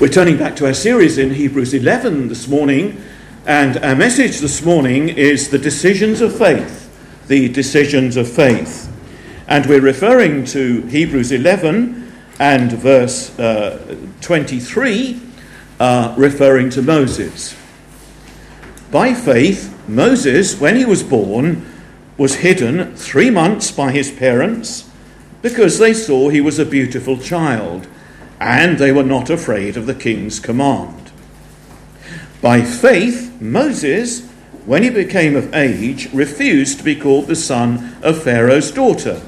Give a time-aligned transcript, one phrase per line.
[0.00, 3.00] We're turning back to our series in Hebrews 11 this morning,
[3.46, 6.88] and our message this morning is the decisions of faith.
[7.28, 8.90] The decisions of faith.
[9.46, 15.20] And we're referring to Hebrews 11 and verse uh, 23,
[15.78, 17.54] uh, referring to Moses.
[18.90, 21.64] By faith, Moses, when he was born,
[22.16, 24.90] was hidden three months by his parents
[25.42, 27.86] because they saw he was a beautiful child
[28.42, 31.12] and they were not afraid of the king's command.
[32.40, 34.28] By faith, Moses,
[34.66, 39.22] when he became of age, refused to be called the son of Pharaoh's daughter,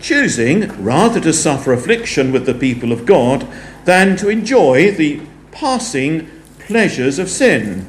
[0.00, 3.46] choosing rather to suffer affliction with the people of God
[3.84, 5.20] than to enjoy the
[5.50, 7.86] passing pleasures of sin,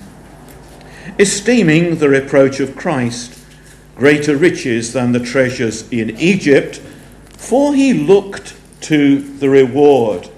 [1.17, 3.33] esteeming the reproach of Christ
[3.95, 6.77] greater riches than the treasures in Egypt,
[7.29, 8.56] for he looked
[8.87, 10.29] to the reward.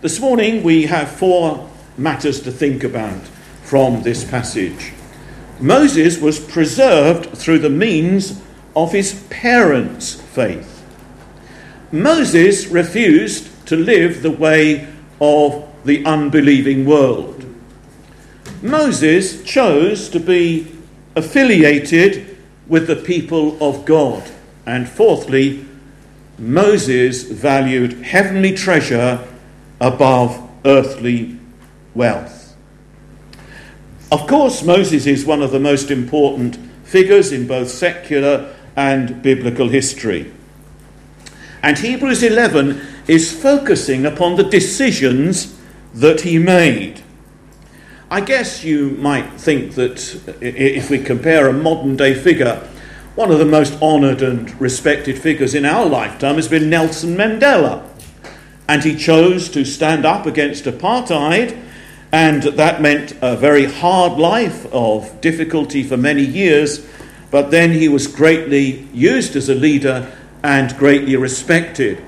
[0.00, 3.20] This morning we have four matters to think about
[3.64, 4.92] from this passage.
[5.58, 8.40] Moses was preserved through the means
[8.76, 10.86] of his parents' faith.
[11.90, 14.86] Moses refused to live the way
[15.20, 17.44] of the unbelieving world.
[18.62, 20.76] Moses chose to be
[21.16, 24.30] affiliated with the people of God.
[24.64, 25.66] And fourthly,
[26.42, 29.24] Moses valued heavenly treasure
[29.80, 31.38] above earthly
[31.94, 32.56] wealth.
[34.10, 39.68] Of course, Moses is one of the most important figures in both secular and biblical
[39.68, 40.32] history.
[41.62, 45.56] And Hebrews 11 is focusing upon the decisions
[45.94, 47.02] that he made.
[48.10, 52.68] I guess you might think that if we compare a modern day figure
[53.14, 57.86] one of the most honoured and respected figures in our lifetime has been Nelson Mandela.
[58.68, 61.60] And he chose to stand up against apartheid,
[62.10, 66.86] and that meant a very hard life of difficulty for many years.
[67.30, 70.10] But then he was greatly used as a leader
[70.42, 72.02] and greatly respected.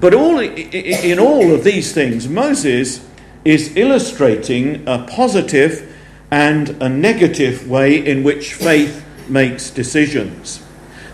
[0.00, 3.06] But all, in all of these things, Moses
[3.44, 5.94] is illustrating a positive
[6.30, 10.62] and a negative way in which faith makes decisions.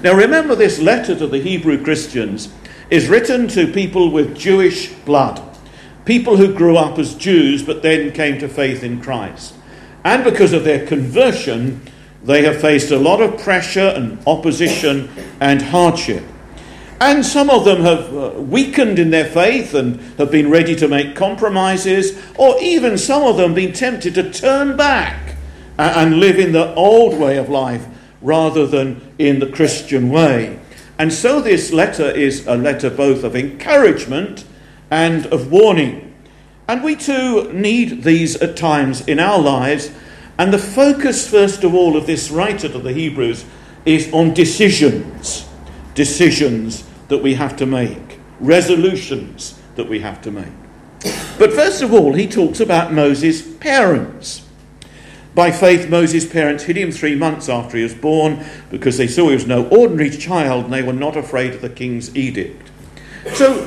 [0.03, 2.53] Now, remember, this letter to the Hebrew Christians
[2.91, 5.43] is written to people with Jewish blood,
[6.05, 9.55] people who grew up as Jews but then came to faith in Christ.
[10.05, 11.81] And because of their conversion,
[12.23, 15.09] they have faced a lot of pressure and opposition
[15.41, 16.23] and hardship.
[17.01, 20.89] And some of them have uh, weakened in their faith and have been ready to
[20.89, 25.37] make compromises, or even some of them been tempted to turn back
[25.79, 27.87] and live in the old way of life
[28.25, 30.59] rather than in the Christian way.
[30.99, 34.45] And so this letter is a letter both of encouragement
[34.91, 36.15] and of warning.
[36.67, 39.93] And we too need these at times in our lives.
[40.39, 43.45] And the focus, first of all, of this writer to the Hebrews
[43.85, 45.47] is on decisions.
[45.95, 50.53] Decisions that we have to make, resolutions that we have to make.
[51.39, 54.44] But first of all, he talks about Moses' parents.
[55.35, 59.29] By faith, Moses' parents hid him three months after he was born because they saw
[59.29, 62.71] he was no ordinary child and they were not afraid of the king's edict.
[63.33, 63.65] So,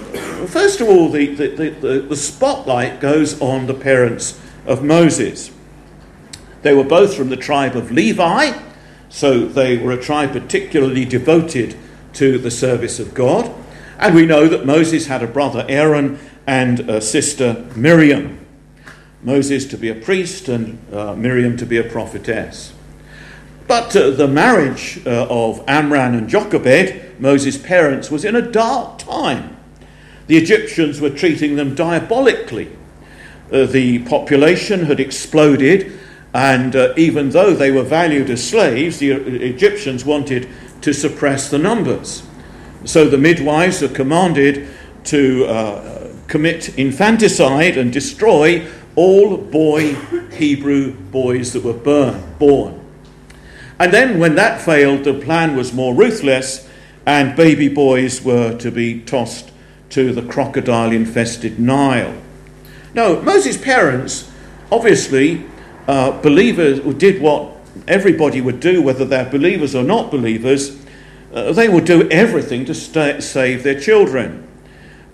[0.48, 5.52] first of all, the, the, the, the spotlight goes on the parents of Moses.
[6.62, 8.58] They were both from the tribe of Levi,
[9.10, 11.76] so they were a tribe particularly devoted
[12.14, 13.54] to the service of God.
[14.00, 18.47] And we know that Moses had a brother Aaron and a sister Miriam.
[19.28, 22.74] Moses to be a priest and uh, Miriam to be a prophetess.
[23.68, 29.00] But uh, the marriage uh, of Amram and Jochebed, Moses' parents, was in a dark
[29.00, 29.58] time.
[30.28, 32.72] The Egyptians were treating them diabolically.
[33.52, 36.00] Uh, the population had exploded,
[36.34, 40.48] and uh, even though they were valued as slaves, the uh, Egyptians wanted
[40.80, 42.24] to suppress the numbers.
[42.86, 44.70] So the midwives are commanded
[45.04, 48.66] to commit infanticide and destroy
[48.98, 49.94] all boy
[50.34, 52.84] Hebrew boys that were burn, born.
[53.80, 56.68] And then, when that failed, the plan was more ruthless,
[57.06, 59.52] and baby boys were to be tossed
[59.92, 62.16] to the crocodile infested Nile.
[62.96, 64.32] Now, Moses' parents,
[64.72, 65.46] obviously,
[65.88, 67.56] uh, believers did what
[67.88, 70.76] everybody would do, whether they're believers or not believers.
[71.32, 74.48] Uh, they would do everything to st- save their children.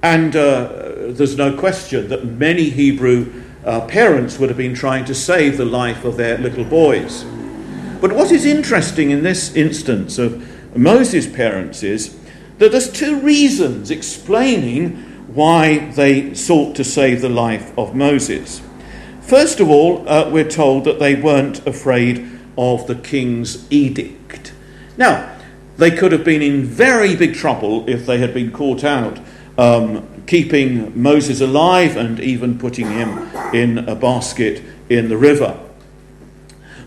[0.02, 5.16] And uh, there's no question that many Hebrew uh, parents would have been trying to
[5.16, 7.24] save the life of their little boys.
[8.02, 12.18] But what is interesting in this instance of Moses' parents is
[12.58, 14.98] that there's two reasons explaining
[15.34, 18.62] why they sought to save the life of Moses.
[19.22, 24.54] First of all, uh, we're told that they weren't afraid of the king's edict.
[24.98, 25.36] Now,
[25.78, 29.20] they could have been in very big trouble if they had been caught out
[29.58, 33.18] um, keeping Moses alive and even putting him
[33.54, 35.60] in a basket in the river.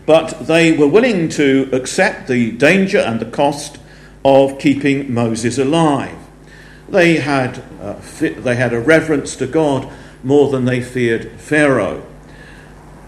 [0.05, 3.77] But they were willing to accept the danger and the cost
[4.23, 6.17] of keeping Moses alive.
[6.89, 9.91] They had, uh, they had a reverence to God
[10.23, 12.05] more than they feared Pharaoh.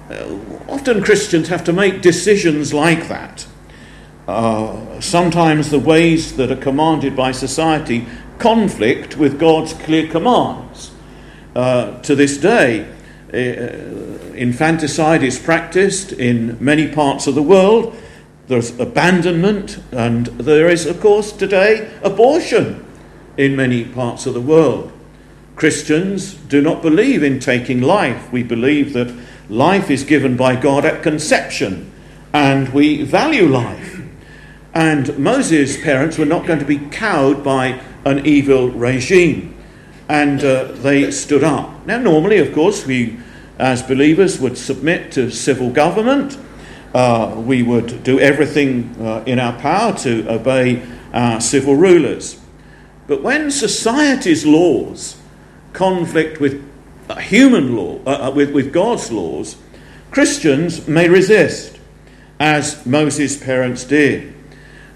[0.09, 3.47] Uh, often Christians have to make decisions like that.
[4.27, 8.05] Uh, sometimes the ways that are commanded by society
[8.39, 10.91] conflict with God's clear commands.
[11.55, 12.87] Uh, to this day,
[13.33, 17.95] uh, infanticide is practiced in many parts of the world.
[18.47, 22.85] There's abandonment, and there is, of course, today abortion
[23.37, 24.91] in many parts of the world.
[25.55, 28.31] Christians do not believe in taking life.
[28.31, 29.13] We believe that
[29.49, 31.91] life is given by God at conception,
[32.33, 34.01] and we value life.
[34.73, 39.55] And Moses' parents were not going to be cowed by an evil regime,
[40.07, 41.85] and uh, they stood up.
[41.85, 43.17] Now, normally, of course, we
[43.59, 46.37] as believers would submit to civil government.
[46.93, 50.81] Uh, we would do everything uh, in our power to obey
[51.13, 52.39] our civil rulers.
[53.05, 55.17] But when society's laws
[55.73, 56.63] conflict with
[57.17, 59.57] human law, uh, uh, with, with God's laws,
[60.11, 61.77] Christians may resist,
[62.39, 64.33] as Moses' parents did.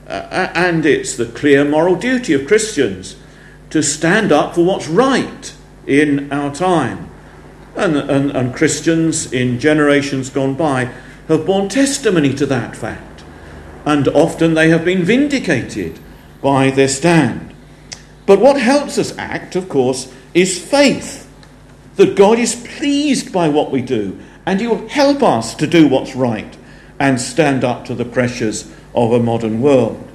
[0.07, 3.15] Uh, and it's the clear moral duty of Christians
[3.69, 5.53] to stand up for what's right
[5.87, 7.09] in our time.
[7.75, 10.91] And, and, and Christians in generations gone by
[11.27, 13.23] have borne testimony to that fact.
[13.85, 15.99] And often they have been vindicated
[16.41, 17.53] by their stand.
[18.25, 21.29] But what helps us act, of course, is faith
[21.95, 25.87] that God is pleased by what we do and He will help us to do
[25.87, 26.57] what's right
[26.99, 30.07] and stand up to the pressures of a modern world.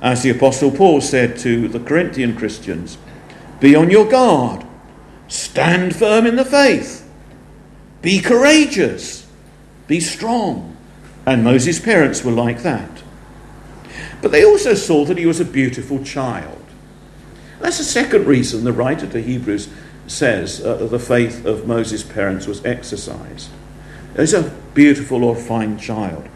[0.00, 2.98] As the Apostle Paul said to the Corinthian Christians,
[3.60, 4.64] be on your guard,
[5.28, 7.08] stand firm in the faith,
[8.02, 9.26] be courageous,
[9.86, 10.76] be strong.
[11.26, 13.02] And Moses' parents were like that.
[14.20, 16.62] But they also saw that he was a beautiful child.
[17.60, 19.68] That's the second reason the writer to Hebrews
[20.06, 23.48] says uh, the faith of Moses' parents was exercised.
[24.16, 26.28] He's a beautiful or fine child.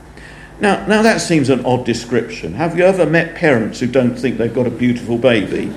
[0.61, 2.55] Now, now that seems an odd description.
[2.55, 5.73] Have you ever met parents who don't think they've got a beautiful baby?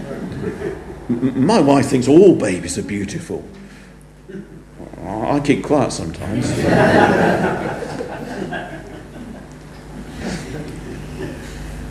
[1.07, 3.43] My wife thinks all babies are beautiful.
[5.03, 6.47] I keep quiet sometimes.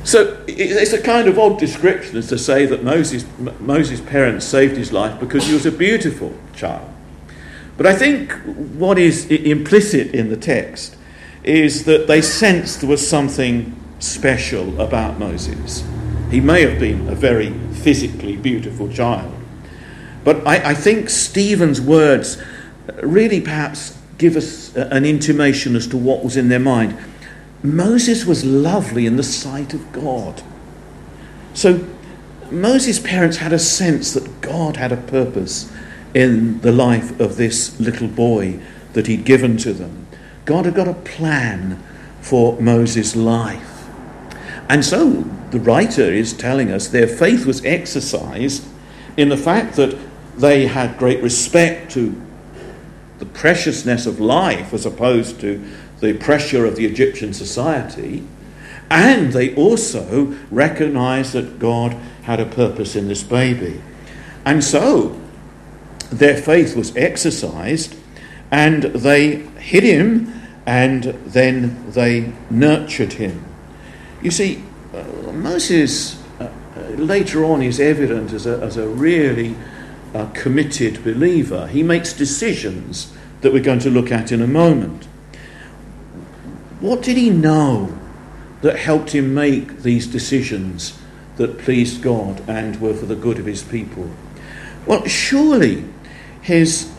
[0.05, 3.25] so it's a kind of odd description as to say that Moses,
[3.61, 6.89] Moses' parents saved his life because he was a beautiful child.
[7.77, 10.97] But I think what is implicit in the text
[11.43, 15.85] is that they sensed there was something special about Moses.
[16.31, 19.35] He may have been a very physically beautiful child.
[20.25, 22.41] But I, I think Stephen's words
[23.03, 26.97] really perhaps give us an intimation as to what was in their mind.
[27.63, 30.43] Moses was lovely in the sight of God.
[31.55, 31.87] So
[32.51, 35.73] Moses' parents had a sense that God had a purpose
[36.15, 38.61] in the life of this little boy
[38.93, 40.07] that he'd given to them.
[40.45, 41.83] God had got a plan
[42.21, 43.89] for Moses' life.
[44.69, 48.65] And so the writer is telling us their faith was exercised
[49.17, 49.97] in the fact that
[50.37, 52.21] they had great respect to
[53.19, 55.63] the preciousness of life as opposed to
[56.01, 58.25] the pressure of the Egyptian society.
[58.91, 61.93] And they also recognized that God
[62.23, 63.81] had a purpose in this baby.
[64.45, 65.21] And so
[66.11, 67.95] their faith was exercised
[68.51, 70.33] and they hid him
[70.67, 73.45] and then they nurtured him.
[74.23, 74.63] You see,
[74.95, 79.57] uh, Moses uh, uh, later on is evident as a, as a really
[80.15, 81.67] uh, committed believer.
[81.69, 85.07] He makes decisions that we're going to look at in a moment.
[86.81, 87.97] What did he know
[88.63, 90.99] that helped him make these decisions
[91.37, 94.11] that pleased God and were for the good of his people?
[94.87, 95.85] Well, surely
[96.43, 96.93] his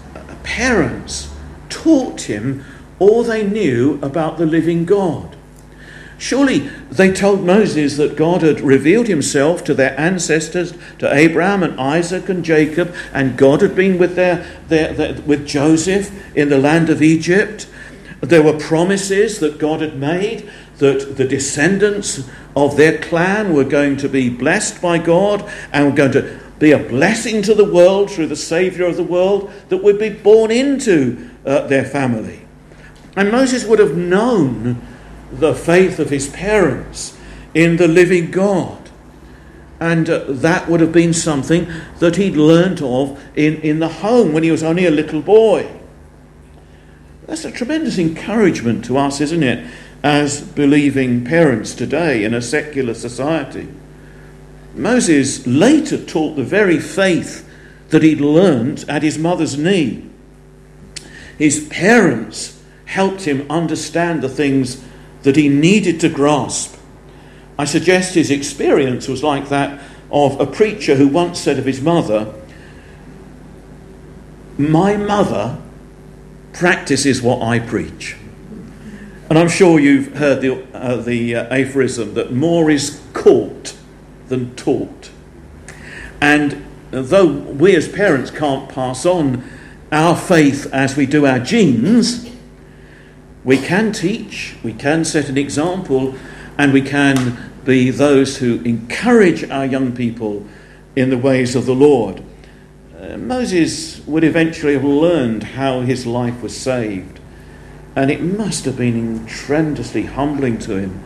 [0.44, 1.31] parents
[1.72, 2.64] taught him
[3.00, 5.36] all they knew about the living God.
[6.22, 6.60] Surely
[6.92, 12.30] they told Moses that God had revealed himself to their ancestors, to Abraham and Isaac
[12.30, 16.92] and Jacob, and God had been with, their, their, their, with Joseph in the land
[16.92, 17.68] of Egypt.
[18.20, 20.48] There were promises that God had made
[20.78, 25.96] that the descendants of their clan were going to be blessed by God and were
[25.96, 29.84] going to be a blessing to the world through the Saviour of the world that
[29.84, 32.42] would be born into uh, their family.
[33.16, 34.82] And Moses would have known
[35.32, 37.18] the faith of his parents
[37.54, 38.90] in the living God.
[39.80, 41.68] And uh, that would have been something
[42.00, 45.70] that he'd learnt of in, in the home when he was only a little boy.
[47.26, 49.68] That's a tremendous encouragement to us, isn't it,
[50.04, 53.68] as believing parents today in a secular society.
[54.76, 57.48] Moses later taught the very faith
[57.90, 60.11] that he'd learnt at his mother's knee.
[61.42, 64.80] His parents helped him understand the things
[65.24, 66.78] that he needed to grasp.
[67.58, 69.82] I suggest his experience was like that
[70.12, 72.32] of a preacher who once said of his mother,
[74.60, 75.58] My mother
[76.54, 78.18] practices what I preach.
[79.28, 83.76] And I'm sure you've heard the, uh, the uh, aphorism that more is caught
[84.28, 85.10] than taught.
[86.22, 89.44] And though we as parents can't pass on
[89.92, 92.30] our faith as we do our genes,
[93.44, 96.16] we can teach, we can set an example,
[96.58, 100.46] and we can be those who encourage our young people
[100.96, 102.24] in the ways of the Lord.
[103.00, 107.20] Uh, Moses would eventually have learned how his life was saved,
[107.96, 111.04] and it must have been tremendously humbling to him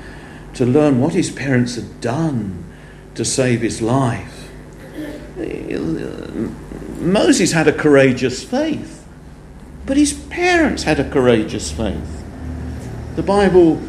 [0.54, 2.66] to learn what his parents had done
[3.16, 4.50] to save his life.
[6.98, 9.06] Moses had a courageous faith,
[9.86, 12.24] but his parents had a courageous faith.
[13.16, 13.82] The Bible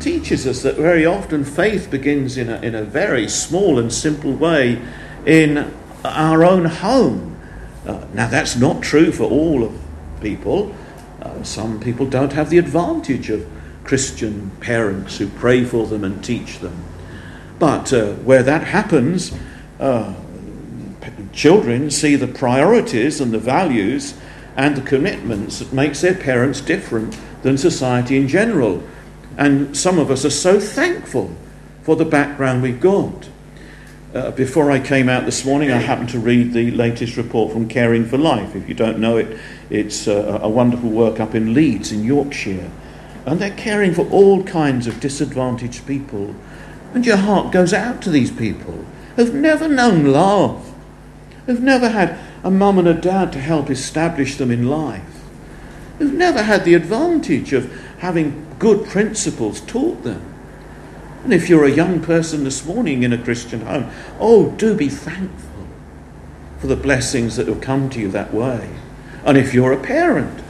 [0.00, 4.32] teaches us that very often faith begins in a, in a very small and simple
[4.32, 4.80] way
[5.26, 5.72] in
[6.04, 7.36] our own home.
[7.86, 9.78] Uh, now, that's not true for all of
[10.20, 10.74] people.
[11.20, 13.46] Uh, some people don't have the advantage of
[13.84, 16.84] Christian parents who pray for them and teach them.
[17.58, 19.32] But uh, where that happens,
[19.78, 20.14] uh,
[21.32, 24.14] children see the priorities and the values
[24.56, 28.82] and the commitments that makes their parents different than society in general.
[29.36, 31.34] And some of us are so thankful
[31.82, 33.28] for the background we've got.
[34.12, 37.68] Uh, before I came out this morning, I happened to read the latest report from
[37.68, 38.56] Caring for Life.
[38.56, 39.38] If you don't know it,
[39.70, 42.70] it's uh, a wonderful work up in Leeds, in Yorkshire.
[43.24, 46.34] And they're caring for all kinds of disadvantaged people.
[46.92, 48.84] And your heart goes out to these people
[49.14, 50.69] who've never known love,
[51.46, 55.20] who've never had a mum and a dad to help establish them in life
[56.00, 60.34] who've never had the advantage of having good principles taught them.
[61.22, 64.88] And if you're a young person this morning in a Christian home, oh, do be
[64.88, 65.68] thankful
[66.58, 68.70] for the blessings that have come to you that way.
[69.26, 70.42] And if you're a parent,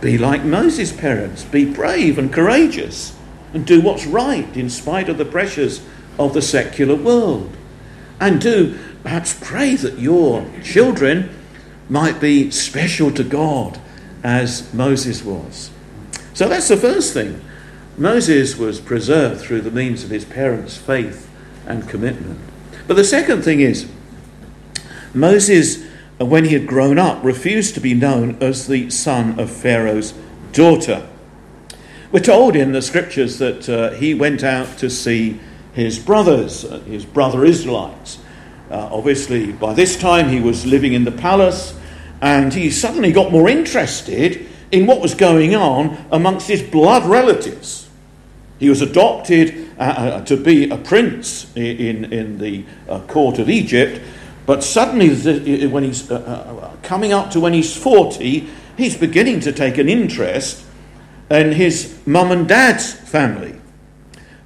[0.00, 3.16] be like Moses' parents, be brave and courageous,
[3.52, 5.84] and do what's right in spite of the pressures
[6.16, 7.56] of the secular world.
[8.20, 11.30] And do perhaps pray that your children
[11.88, 13.80] might be special to God
[14.22, 15.70] as Moses was.
[16.34, 17.42] So that's the first thing.
[17.98, 21.28] Moses was preserved through the means of his parents' faith
[21.66, 22.40] and commitment.
[22.86, 23.90] But the second thing is,
[25.14, 25.84] Moses,
[26.20, 30.14] uh, when he had grown up, refused to be known as the son of Pharaoh's
[30.52, 31.06] daughter.
[32.10, 35.40] We're told in the scriptures that uh, he went out to see
[35.74, 38.18] his brothers, uh, his brother Israelites.
[38.72, 41.78] Uh, obviously, by this time he was living in the palace
[42.22, 47.90] and he suddenly got more interested in what was going on amongst his blood relatives.
[48.58, 53.50] He was adopted uh, uh, to be a prince in, in the uh, court of
[53.50, 54.00] Egypt,
[54.46, 58.48] but suddenly, when he's uh, uh, coming up to when he's 40,
[58.78, 60.64] he's beginning to take an interest
[61.30, 63.60] in his mum and dad's family,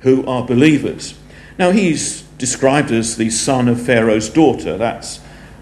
[0.00, 1.14] who are believers.
[1.58, 4.76] Now, he's described as the son of Pharaoh's daughter.
[4.76, 5.20] That's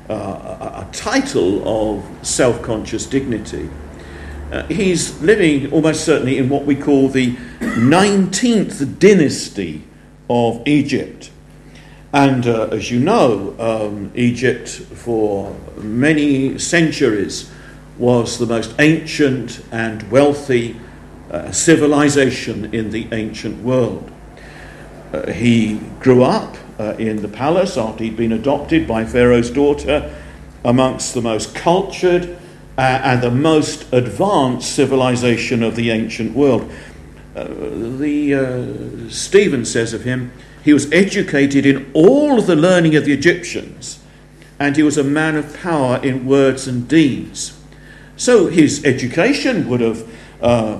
[0.08, 3.70] uh, a, title of self conscious dignity.
[4.52, 9.84] Uh, he's living almost certainly in what we call the 19th dynasty
[10.28, 11.30] of Egypt.
[12.12, 17.50] And uh, as you know, um, Egypt for many centuries
[17.98, 20.76] was the most ancient and wealthy
[21.30, 24.10] uh, civilization in the ancient world.
[25.12, 30.14] Uh, he grew up uh, in the palace after he'd been adopted by Pharaoh's daughter,
[30.64, 32.36] amongst the most cultured
[32.76, 36.70] uh, and the most advanced civilization of the ancient world.
[37.36, 40.32] Uh, the uh, Stephen says of him,
[40.64, 44.00] he was educated in all the learning of the Egyptians,
[44.58, 47.60] and he was a man of power in words and deeds.
[48.16, 50.08] So his education would have
[50.40, 50.78] uh,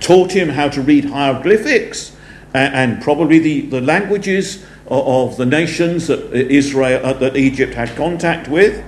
[0.00, 2.13] taught him how to read hieroglyphics
[2.54, 8.48] and probably the, the languages of the nations that Israel uh, that Egypt had contact
[8.48, 8.84] with,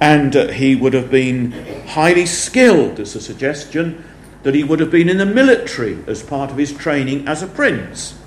[0.00, 1.52] and uh, he would have been
[1.86, 2.98] highly skilled.
[2.98, 4.04] As a suggestion
[4.42, 7.46] that he would have been in the military as part of his training as a
[7.46, 8.18] prince.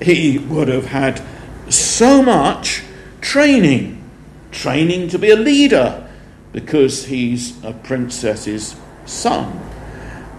[0.00, 1.22] He would have had
[1.68, 2.82] so much
[3.20, 4.02] training,
[4.50, 6.08] training to be a leader,
[6.52, 8.74] because he's a princess's
[9.04, 9.60] son.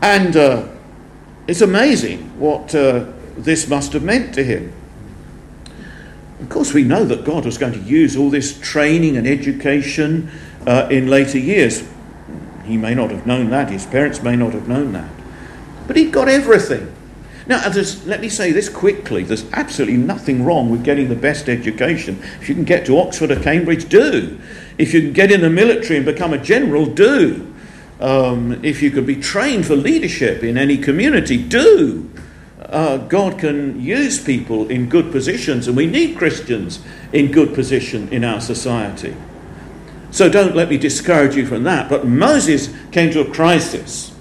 [0.01, 0.67] And uh,
[1.47, 3.05] it's amazing what uh,
[3.43, 4.73] this must have meant to him.
[6.39, 10.31] Of course, we know that God was going to use all this training and education
[10.65, 11.87] uh, in later years.
[12.65, 15.09] He may not have known that, his parents may not have known that.
[15.87, 16.93] But he got everything.
[17.47, 17.67] Now,
[18.05, 22.21] let me say this quickly there's absolutely nothing wrong with getting the best education.
[22.39, 24.39] If you can get to Oxford or Cambridge, do.
[24.77, 27.53] If you can get in the military and become a general, do.
[27.99, 32.09] Um, if you could be trained for leadership in any community, do.
[32.71, 36.79] Uh, God can use people in good positions, and we need Christians
[37.11, 39.15] in good position in our society.
[40.11, 41.89] So don't let me discourage you from that.
[41.89, 44.15] But Moses came to a crisis.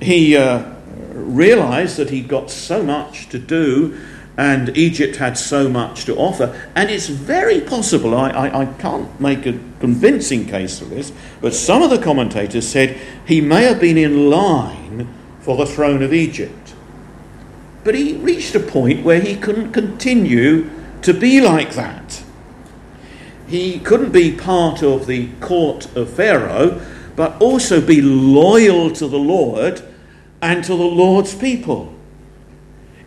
[0.00, 0.74] He uh,
[1.14, 3.98] realized that he'd got so much to do
[4.36, 6.58] and Egypt had so much to offer.
[6.74, 11.52] And it's very possible, I, I, I, can't make a convincing case for this, but
[11.52, 16.14] some of the commentators said he may have been in line for the throne of
[16.14, 16.69] Egypt.
[17.82, 20.70] But he reached a point where he couldn't continue
[21.02, 22.22] to be like that.
[23.46, 26.80] He couldn't be part of the court of Pharaoh,
[27.16, 29.82] but also be loyal to the Lord
[30.40, 31.92] and to the Lord's people.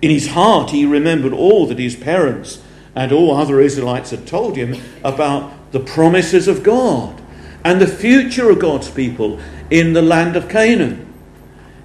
[0.01, 2.61] In his heart, he remembered all that his parents
[2.95, 7.21] and all other Israelites had told him about the promises of God
[7.63, 9.39] and the future of God's people
[9.69, 11.11] in the land of Canaan.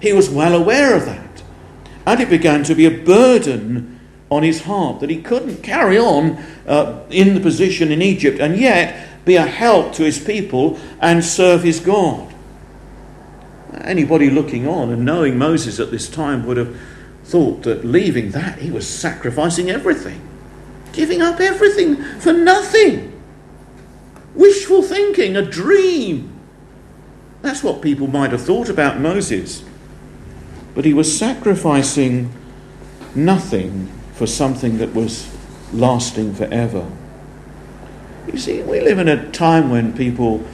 [0.00, 1.27] He was well aware of that.
[2.08, 4.00] And it began to be a burden
[4.30, 8.56] on his heart that he couldn't carry on uh, in the position in Egypt and
[8.56, 12.32] yet be a help to his people and serve his God.
[13.82, 16.74] Anybody looking on and knowing Moses at this time would have
[17.24, 20.26] thought that leaving that, he was sacrificing everything,
[20.94, 23.20] giving up everything for nothing.
[24.34, 26.40] Wishful thinking, a dream.
[27.42, 29.62] That's what people might have thought about Moses.
[30.78, 32.32] But he was sacrificing
[33.12, 35.28] nothing for something that was
[35.72, 36.88] lasting forever.
[38.32, 40.44] You see, we live in a time when people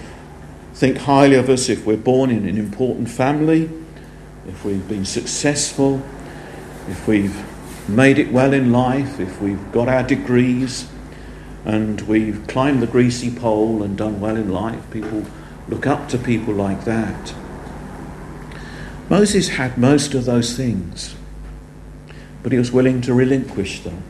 [0.72, 3.68] think highly of us if we're born in an important family,
[4.48, 6.02] if we've been successful,
[6.88, 7.44] if we've
[7.86, 10.88] made it well in life, if we've got our degrees
[11.66, 15.26] and we've climbed the greasy pole and done well in life, people
[15.68, 17.34] look up to people like that.
[19.08, 21.14] Moses had most of those things,
[22.42, 24.02] but he was willing to relinquish them.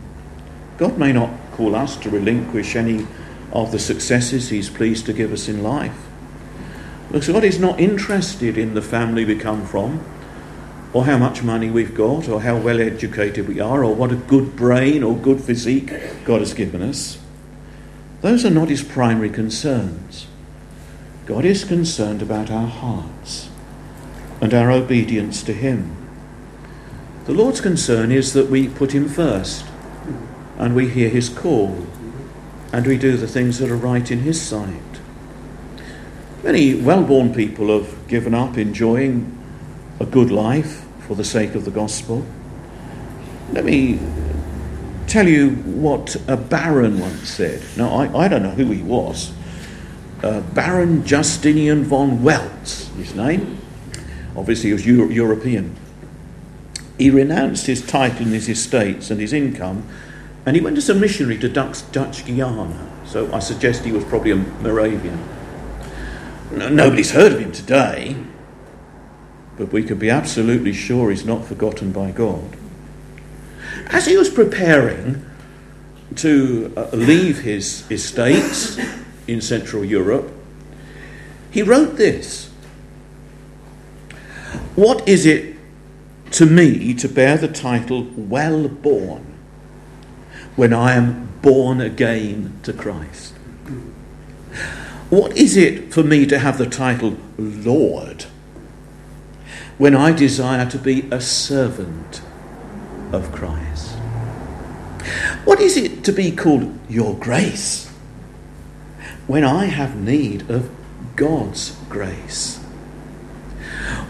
[0.79, 3.07] God may not call us to relinquish any
[3.53, 5.97] of the successes he's pleased to give us in life.
[7.09, 10.05] Because God is not interested in the family we come from
[10.93, 14.17] or how much money we've got, or how well educated we are, or what a
[14.17, 15.91] good brain or good physique
[16.25, 17.19] God has given us.
[18.21, 20.29] Those are not his primary concerns.
[21.27, 23.14] God is concerned about our hearts
[24.45, 25.97] and our obedience to him.
[27.25, 29.65] The Lord's concern is that we put him first
[30.59, 31.87] and we hear his call
[32.71, 35.01] and we do the things that are right in his sight.
[36.43, 39.33] Many well born people have given up enjoying
[39.99, 42.27] a good life for the sake of the gospel.
[43.53, 43.99] Let me
[45.07, 47.63] tell you what a baron once said.
[47.79, 49.33] Now, I, I don't know who he was.
[50.23, 53.64] Uh, baron Justinian von Welz, his name.
[54.37, 55.77] Obviously, he was Euro- European.
[56.99, 59.87] He renounced his title and his estates and his income,
[60.47, 62.91] and he went as a missionary to Dutch, Dutch Guiana.
[63.07, 65.19] So I suggest he was probably a Moravian.
[66.53, 68.17] No, nobody's heard of him today
[69.57, 72.57] but we can be absolutely sure he's not forgotten by God.
[73.87, 75.25] As he was preparing
[76.17, 78.79] to uh, leave his estates
[79.27, 80.33] in Central Europe,
[81.51, 82.51] he wrote this
[84.77, 85.57] What is it
[86.33, 89.25] to me to bear the title well born
[90.57, 93.35] when I am born again to Christ?
[95.11, 98.25] What is it for me to have the title Lord
[99.79, 102.21] when I desire to be a servant
[103.13, 103.93] of Christ?
[105.45, 107.89] What is it to be called your grace
[109.29, 110.69] when I have need of
[111.15, 112.64] God's grace?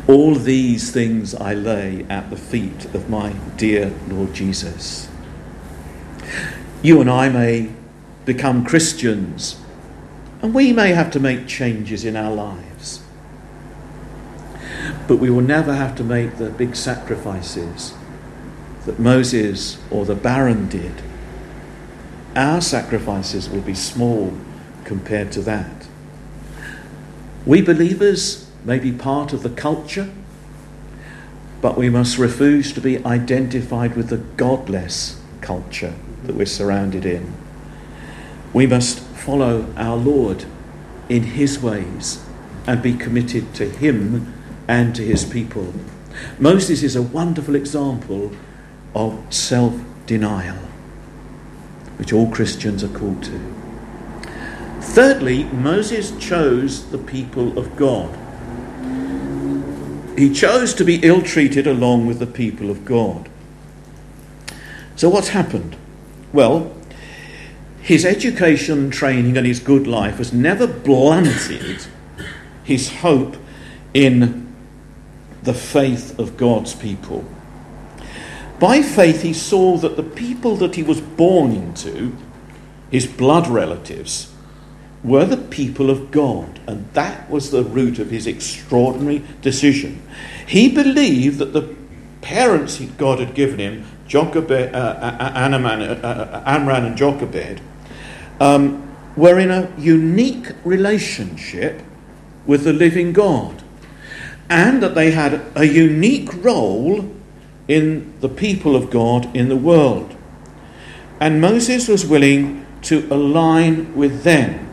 [0.07, 5.09] All these things I lay at the feet of my dear Lord Jesus.
[6.83, 7.71] You and I may
[8.27, 9.59] become Christians,
[10.43, 13.03] and we may have to make changes in our lives.
[15.09, 17.95] But we will never have to make the big sacrifices
[18.85, 21.01] that Moses or the Baron did.
[22.37, 24.37] Our sacrifices will be small
[24.85, 25.87] compared to that.
[27.47, 30.11] We believers may be part of the culture,
[31.61, 37.35] but we must refuse to be identified with the godless culture that we're surrounded in.
[38.53, 40.45] We must follow our Lord
[41.09, 42.25] in his ways
[42.67, 44.33] and be committed to him
[44.69, 45.75] and to his people.
[46.39, 48.33] Moses is a wonderful example
[48.95, 49.75] of self
[50.07, 50.57] denial,
[51.97, 53.55] which all Christians are called to.
[54.81, 58.17] Thirdly, Moses chose the people of God.
[60.17, 63.29] He chose to be ill treated along with the people of God.
[64.97, 65.77] So, what's happened?
[66.33, 66.75] Well,
[67.81, 71.87] his education, training, and his good life has never blunted
[72.65, 73.37] his hope
[73.93, 74.55] in
[75.43, 77.25] the faith of God's people.
[78.59, 82.17] By faith, he saw that the people that he was born into,
[82.91, 84.34] his blood relatives,
[85.05, 90.03] were the people of God, and that was the root of his extraordinary decision.
[90.47, 91.77] He believed that the
[92.23, 97.61] parents God had given him, Jochebed, uh, uh, uh, uh, Amram and Jochebed,
[98.41, 101.83] um, were in a unique relationship
[102.47, 103.63] with the living God,
[104.49, 107.15] and that they had a unique role
[107.69, 110.17] in the people of God in the world.
[111.21, 114.64] And Moses was willing to align with them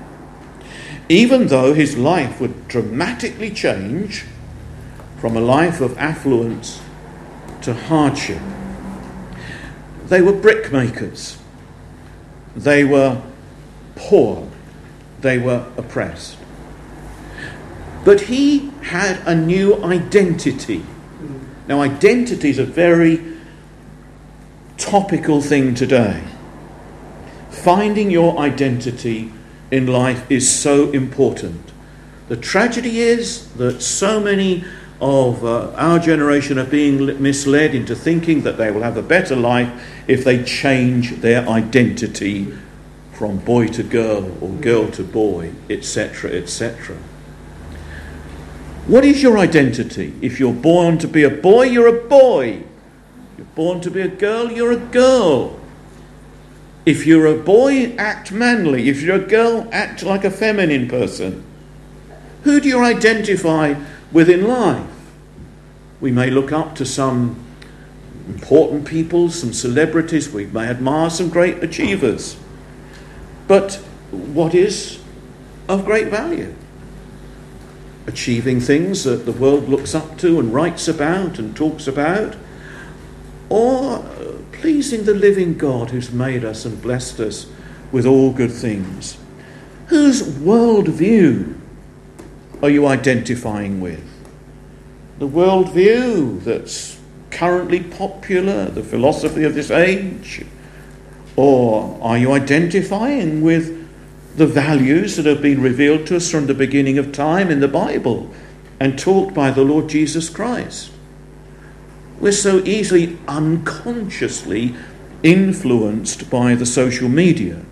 [1.11, 4.23] even though his life would dramatically change
[5.19, 6.81] from a life of affluence
[7.61, 8.41] to hardship.
[10.05, 11.37] They were brickmakers,
[12.55, 13.21] they were
[13.95, 14.49] poor,
[15.19, 16.37] they were oppressed.
[18.05, 20.85] But he had a new identity.
[21.67, 23.35] Now, identity is a very
[24.77, 26.23] topical thing today.
[27.49, 29.31] Finding your identity
[29.71, 31.71] in life is so important.
[32.27, 34.63] The tragedy is that so many
[35.01, 39.35] of uh, our generation are being misled into thinking that they will have a better
[39.35, 39.69] life
[40.07, 42.53] if they change their identity
[43.13, 46.97] from boy to girl or girl to boy, etc., etc.
[48.87, 50.13] What is your identity?
[50.21, 52.63] If you're born to be a boy, you're a boy.
[53.37, 55.60] You're born to be a girl, you're a girl.
[56.85, 58.89] If you're a boy, act manly.
[58.89, 61.43] If you're a girl, act like a feminine person.
[62.43, 63.75] Who do you identify
[64.11, 64.87] with in life?
[65.99, 67.45] We may look up to some
[68.27, 72.37] important people, some celebrities, we may admire some great achievers.
[73.47, 73.75] But
[74.11, 74.99] what is
[75.67, 76.55] of great value?
[78.07, 82.35] Achieving things that the world looks up to and writes about and talks about?
[83.49, 84.03] Or
[84.61, 87.47] pleasing the living God who's made us and blessed us
[87.91, 89.17] with all good things?
[89.87, 91.59] Whose worldview
[92.61, 94.07] are you identifying with?
[95.17, 96.99] The worldview that's
[97.31, 100.45] currently popular, the philosophy of this age?
[101.35, 103.79] Or are you identifying with
[104.37, 107.67] the values that have been revealed to us from the beginning of time in the
[107.67, 108.29] Bible
[108.79, 110.91] and taught by the Lord Jesus Christ?
[112.21, 114.75] We're so easily unconsciously
[115.23, 117.65] influenced by the social media.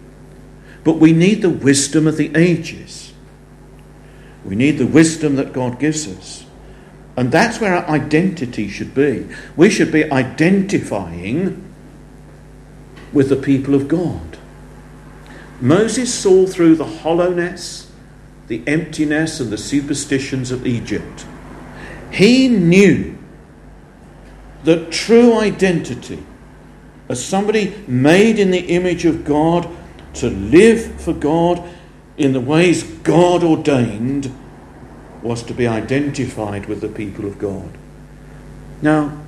[0.84, 3.14] But we need the wisdom of the ages.
[4.44, 6.46] We need the wisdom that God gives us.
[7.16, 9.28] And that's where our identity should be.
[9.56, 11.64] We should be identifying
[13.14, 14.38] with the people of God.
[15.62, 17.92] Moses saw through the hollowness,
[18.48, 21.26] the emptiness, and the superstitions of Egypt.
[22.12, 23.19] He knew
[24.70, 26.24] that true identity
[27.08, 29.68] as somebody made in the image of God
[30.14, 31.68] to live for God
[32.18, 34.32] in the ways God ordained
[35.24, 37.80] was to be identified with the people of God.
[38.80, 39.20] Now,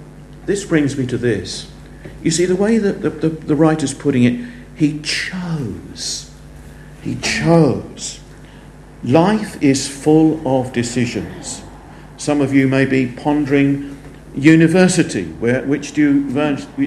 [0.45, 1.71] this brings me to this.
[2.21, 6.29] You see, the way that the, the, the writer's putting it, he chose.
[7.01, 8.19] He chose.
[9.03, 11.63] Life is full of decisions.
[12.17, 13.97] Some of you may be pondering
[14.35, 16.21] University, where, which, do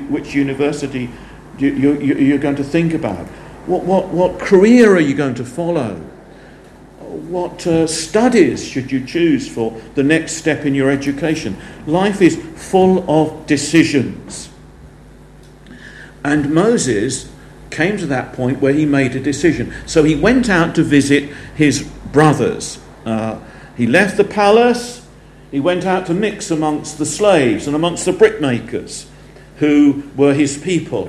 [0.08, 1.10] which university
[1.58, 3.26] do you, you, you're going to think about?
[3.66, 5.96] What, what, what career are you going to follow?
[6.98, 11.56] What uh, studies should you choose for the next step in your education?
[11.86, 14.50] Life is full of decisions.
[16.24, 17.30] And Moses
[17.70, 19.72] came to that point where he made a decision.
[19.86, 22.78] So he went out to visit his brothers.
[23.04, 23.40] Uh,
[23.76, 25.03] he left the palace,
[25.54, 29.06] he went out to mix amongst the slaves and amongst the brickmakers
[29.58, 31.08] who were his people.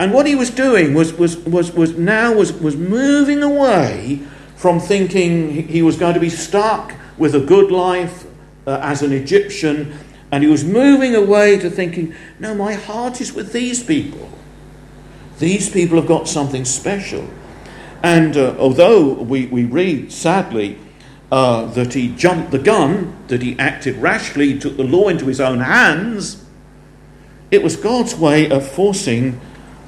[0.00, 4.20] And what he was doing was, was, was, was now was, was moving away
[4.56, 8.26] from thinking he was going to be stuck with a good life
[8.66, 9.96] uh, as an Egyptian,
[10.32, 14.28] and he was moving away to thinking, no, my heart is with these people.
[15.38, 17.30] These people have got something special.
[18.02, 20.80] And uh, although we, we read, sadly,
[21.32, 25.40] uh, that he jumped the gun, that he acted rashly, took the law into his
[25.40, 26.44] own hands,
[27.50, 29.40] it was God's way of forcing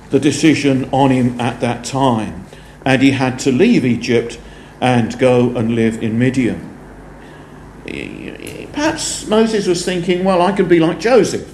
[0.09, 2.46] the decision on him at that time.
[2.87, 4.40] And he had to leave Egypt
[4.80, 6.70] and go and live in Midian.
[8.72, 11.53] Perhaps Moses was thinking, well, I can be like Joseph.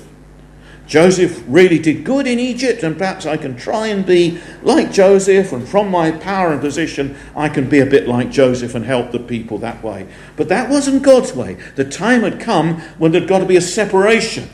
[0.90, 5.52] Joseph really did good in Egypt, and perhaps I can try and be like Joseph,
[5.52, 9.12] and from my power and position, I can be a bit like Joseph and help
[9.12, 10.08] the people that way.
[10.36, 11.54] But that wasn't God's way.
[11.76, 14.50] The time had come when there'd got to be a separation.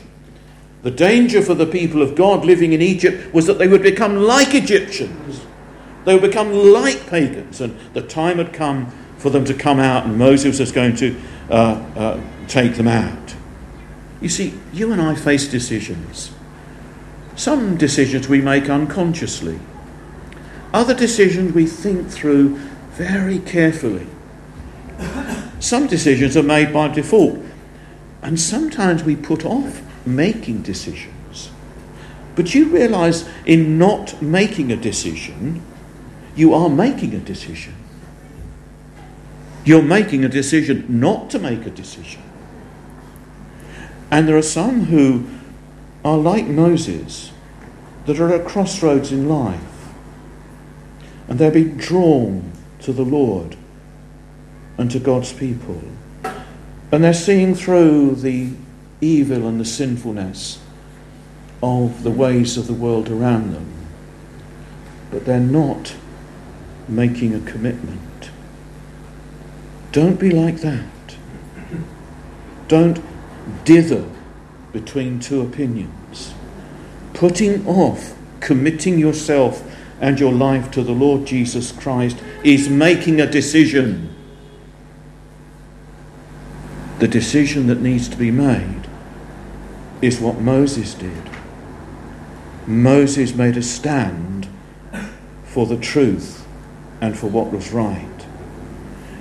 [0.83, 4.17] The danger for the people of God living in Egypt was that they would become
[4.17, 5.41] like Egyptians.
[6.05, 10.05] They would become like pagans, and the time had come for them to come out,
[10.05, 11.19] and Moses was going to
[11.49, 11.53] uh,
[11.95, 13.26] uh, take them out.
[14.21, 16.31] You see, you and I face decisions.
[17.35, 19.59] Some decisions we make unconsciously,
[20.73, 22.57] other decisions we think through
[22.91, 24.07] very carefully.
[25.59, 27.39] Some decisions are made by default,
[28.21, 31.51] and sometimes we put off making decisions.
[32.35, 35.63] But you realize in not making a decision,
[36.35, 37.75] you are making a decision.
[39.65, 42.21] You're making a decision not to make a decision.
[44.09, 45.27] And there are some who
[46.03, 47.31] are like Moses
[48.05, 49.61] that are at crossroads in life.
[51.27, 53.57] And they're being drawn to the Lord
[54.77, 55.81] and to God's people.
[56.91, 58.51] And they're seeing through the
[59.01, 60.59] evil and the sinfulness
[61.61, 63.73] of the ways of the world around them.
[65.11, 65.95] But they're not
[66.87, 68.29] making a commitment.
[69.91, 70.85] Don't be like that.
[72.67, 73.01] Don't
[73.63, 74.09] dither
[74.71, 76.33] between two opinions.
[77.13, 79.63] Putting off committing yourself
[79.99, 84.13] and your life to the Lord Jesus Christ is making a decision.
[86.99, 88.87] The decision that needs to be made
[90.01, 91.29] is what Moses did.
[92.67, 94.47] Moses made a stand
[95.43, 96.45] for the truth
[97.01, 98.25] and for what was right.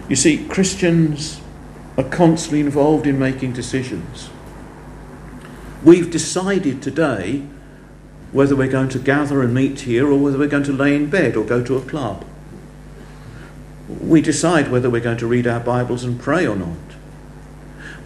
[0.08, 1.40] You see, Christians
[1.96, 4.30] are constantly involved in making decisions.
[5.82, 7.46] We've decided today
[8.32, 11.09] whether we're going to gather and meet here or whether we're going to lay in
[11.09, 12.24] bed or go to a club.
[13.88, 16.76] We decide whether we're going to read our Bibles and pray or not.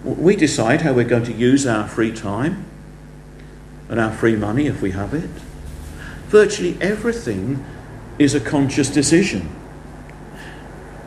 [0.05, 2.65] We decide how we're going to use our free time
[3.89, 5.31] and our free money if we have it.
[6.29, 7.65] Virtually everything
[8.19, 9.49] is a conscious decision.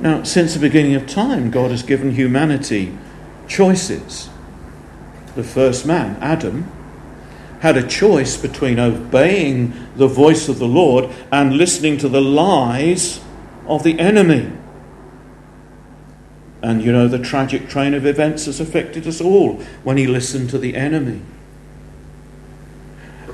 [0.04, 2.94] Now, since the beginning of time, God has given humanity
[3.48, 4.30] choices.
[5.38, 6.70] The first man, Adam,
[7.62, 13.22] had a choice between obeying the voice of the Lord and listening to the lies
[13.66, 14.52] of the enemy.
[16.62, 19.54] And you know, the tragic train of events has affected us all
[19.86, 21.22] when he listened to the enemy.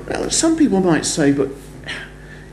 [0.08, 1.48] Well, some people might say, but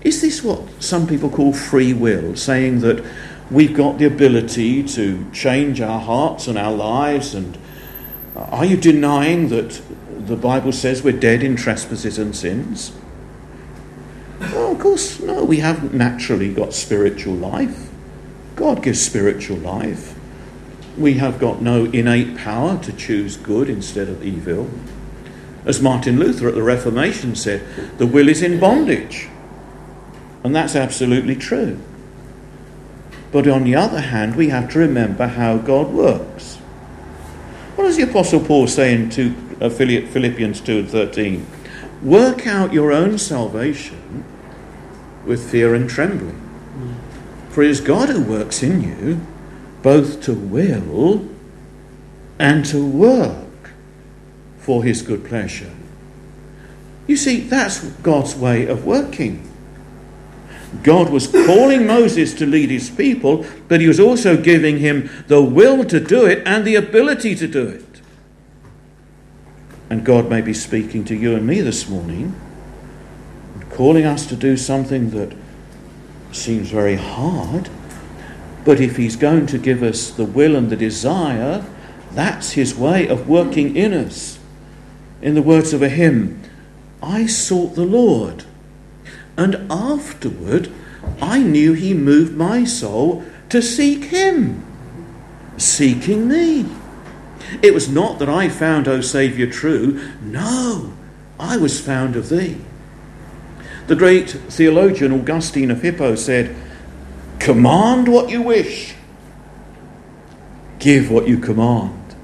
[0.01, 2.35] is this what some people call free will?
[2.35, 3.05] Saying that
[3.49, 7.33] we've got the ability to change our hearts and our lives.
[7.33, 7.57] And
[8.35, 12.91] are you denying that the Bible says we're dead in trespasses and sins?
[14.39, 17.89] Well, of course, no, we haven't naturally got spiritual life.
[18.55, 20.17] God gives spiritual life.
[20.97, 24.69] We have got no innate power to choose good instead of evil.
[25.65, 27.61] As Martin Luther at the Reformation said,
[27.97, 29.27] the will is in bondage.
[30.43, 31.79] And that's absolutely true.
[33.31, 36.55] But on the other hand, we have to remember how God works.
[37.75, 41.45] What does the Apostle Paul say in two, uh, Philippians 2 and 13?
[42.01, 44.23] Work out your own salvation
[45.25, 46.41] with fear and trembling.
[47.49, 49.21] For it is God who works in you
[49.81, 51.27] both to will
[52.39, 53.71] and to work
[54.59, 55.71] for his good pleasure.
[57.07, 59.49] You see, that's God's way of working.
[60.83, 65.41] God was calling Moses to lead his people, but he was also giving him the
[65.41, 68.01] will to do it and the ability to do it.
[69.89, 72.35] And God may be speaking to you and me this morning,
[73.69, 75.35] calling us to do something that
[76.31, 77.69] seems very hard.
[78.65, 81.65] But if He's going to give us the will and the desire,
[82.11, 84.39] that's His way of working in us.
[85.21, 86.41] In the words of a hymn,
[87.01, 88.43] I sought the Lord,
[89.37, 90.71] and afterward
[91.21, 94.65] I knew He moved my soul to seek Him,
[95.57, 96.65] seeking me.
[97.61, 100.01] It was not that I found, O Saviour, true.
[100.21, 100.93] No,
[101.39, 102.57] I was found of Thee.
[103.87, 106.55] The great theologian Augustine of Hippo said,
[107.39, 108.95] Command what you wish,
[110.79, 112.15] give what you command.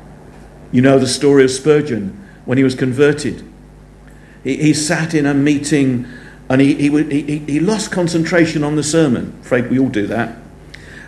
[0.72, 3.48] You know the story of Spurgeon when he was converted.
[4.44, 6.06] He, he sat in a meeting
[6.50, 9.38] and he, he, he, he lost concentration on the sermon.
[9.42, 10.38] Afraid we all do that.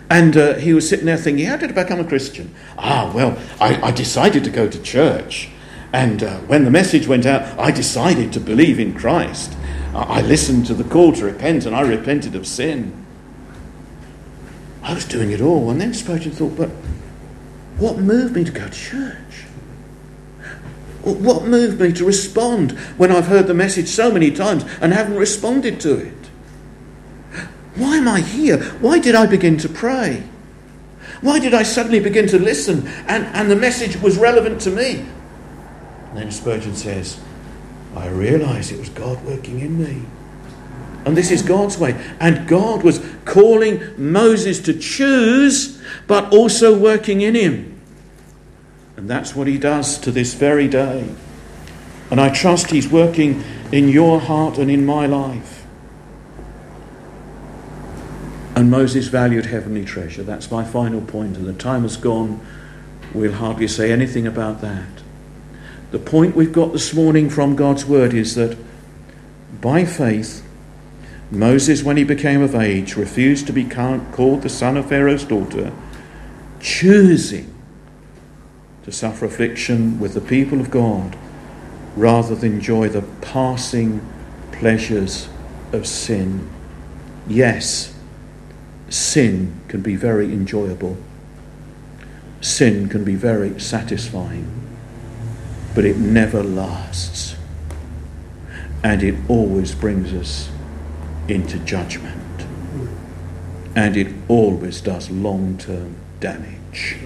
[0.10, 2.54] And uh, he was sitting there thinking, How did I become a Christian?
[2.78, 5.50] Ah, well, I, I decided to go to church.
[5.92, 9.56] And uh, when the message went out, I decided to believe in Christ.
[9.94, 13.06] I listened to the call to repent and I repented of sin.
[14.84, 15.70] I was doing it all.
[15.70, 16.70] And then Spurgeon thought, But
[17.78, 19.46] what moved me to go to church?
[21.06, 25.18] What moved me to respond when I've heard the message so many times and haven't
[25.18, 26.14] responded to it?
[27.76, 28.64] Why am I here?
[28.80, 30.24] Why did I begin to pray?
[31.22, 35.06] Why did I suddenly begin to listen and, and the message was relevant to me?
[36.10, 37.20] And then Spurgeon says,
[37.96, 40.04] I realised it was God working in me.
[41.06, 41.94] And this is God's way.
[42.20, 47.75] And God was calling Moses to choose, but also working in him.
[48.98, 51.10] And that's what he does to this very day.
[52.10, 55.66] And I trust he's working in your heart and in my life.
[58.56, 60.24] And Moses valued heavenly treasure.
[60.24, 62.46] That's my final point, and the time has gone.
[63.14, 64.88] We'll hardly say anything about that.
[65.92, 68.58] The point we've got this morning from God's word is that
[69.62, 70.46] by faith,
[71.32, 75.74] Moses, when he became of age, refused to be called the son of Pharaoh's daughter,
[76.60, 77.55] choosing
[78.86, 81.18] to suffer affliction with the people of God
[81.96, 84.08] rather than enjoy the passing
[84.52, 85.28] pleasures
[85.74, 86.48] of sin.
[87.28, 87.96] Yes,
[88.90, 90.98] sin can be very enjoyable.
[92.42, 94.48] Sin can be very satisfying,
[95.74, 97.36] but it never lasts.
[98.84, 100.52] And it always brings us
[101.28, 102.46] into judgment.
[103.76, 106.98] And it always does long term damage.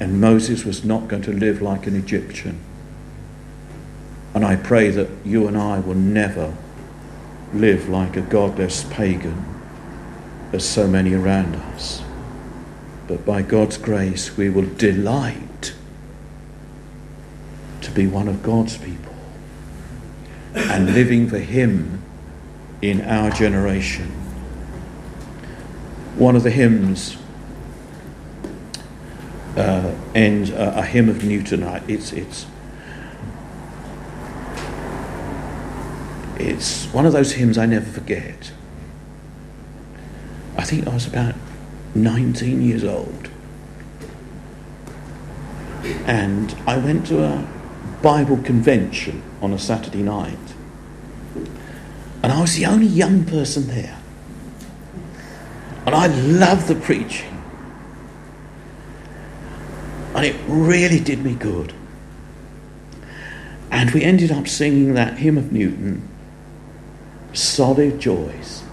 [0.00, 2.60] And Moses was not going to live like an Egyptian.
[4.34, 6.54] And I pray that you and I will never
[7.52, 9.44] live like a godless pagan,
[10.52, 12.02] as so many around us.
[13.08, 15.74] But by God's grace, we will delight
[17.80, 19.14] to be one of God's people
[20.54, 22.02] and living for Him
[22.82, 24.06] in our generation.
[26.16, 27.16] One of the hymns
[29.58, 31.88] uh, and a, a, hymn of Newtonite.
[31.88, 32.46] It's it's
[36.36, 38.52] it's one of those hymns I never forget.
[40.56, 41.34] I think I was about
[41.94, 43.30] 19 years old,
[46.06, 47.48] and I went to a
[48.00, 50.38] Bible convention on a Saturday night,
[52.22, 53.98] and I was the only young person there,
[55.84, 57.37] and I loved the preaching.
[60.18, 61.72] And it really did me good.
[63.70, 66.08] And we ended up singing that hymn of Newton,
[67.32, 68.64] Solid Joys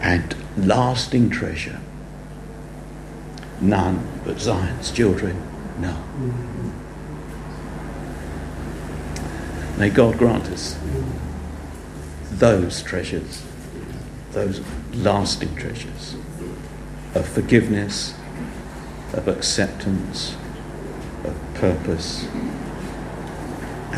[0.00, 1.78] and Lasting Treasure.
[3.60, 5.40] None but Zion's children
[5.78, 6.02] know.
[9.78, 10.76] May God grant us
[12.32, 13.44] those treasures,
[14.32, 14.60] those
[14.92, 16.16] lasting treasures
[17.14, 18.14] of forgiveness
[19.14, 20.36] of acceptance,
[21.24, 22.26] of purpose,